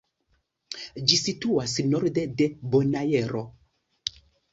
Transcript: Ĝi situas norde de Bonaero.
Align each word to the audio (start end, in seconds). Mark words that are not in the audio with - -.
Ĝi 1.09 1.19
situas 1.23 1.75
norde 1.89 2.23
de 2.39 2.47
Bonaero. 2.73 3.43